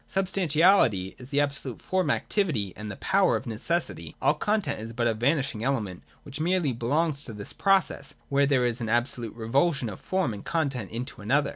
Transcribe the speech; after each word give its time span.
Substantiality 0.07 1.13
is 1.19 1.29
the 1.29 1.39
absolute 1.39 1.79
form 1.79 2.09
activity 2.09 2.73
and 2.75 2.89
the 2.89 2.95
power 2.95 3.35
of 3.35 3.45
necessity: 3.45 4.15
all 4.19 4.33
content 4.33 4.79
is 4.79 4.93
but 4.93 5.05
a 5.05 5.13
vanishing 5.13 5.63
element 5.63 6.01
which 6.23 6.39
merely 6.39 6.73
belongs 6.73 7.21
to 7.21 7.33
this 7.33 7.53
pro 7.53 7.79
cess, 7.79 8.15
where 8.27 8.47
there 8.47 8.65
is 8.65 8.81
an 8.81 8.89
absolute 8.89 9.35
revulsion 9.35 9.89
of 9.89 9.99
form 9.99 10.33
and 10.33 10.43
content 10.43 10.89
into 10.89 11.17
one 11.17 11.27
another. 11.27 11.49